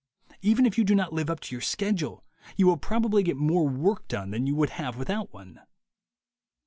Even 0.41 0.65
if 0.65 0.79
you 0.79 0.83
do 0.83 0.95
not 0.95 1.13
live 1.13 1.29
up 1.29 1.39
to 1.41 1.53
your 1.53 1.61
schedule, 1.61 2.25
you 2.57 2.65
will 2.65 2.75
probably 2.75 3.21
get 3.21 3.37
more 3.37 3.69
work 3.69 4.07
done 4.07 4.31
than 4.31 4.47
you 4.47 4.55
would 4.55 4.71
have 4.71 4.97
without 4.97 5.31
one. 5.31 5.61